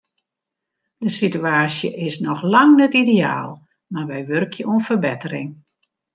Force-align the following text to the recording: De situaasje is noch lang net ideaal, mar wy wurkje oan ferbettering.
De 0.97 1.09
situaasje 1.09 1.93
is 1.95 2.19
noch 2.19 2.41
lang 2.53 2.71
net 2.79 2.93
ideaal, 3.03 3.51
mar 3.91 4.07
wy 4.09 4.19
wurkje 4.29 4.63
oan 4.71 4.85
ferbettering. 4.87 5.49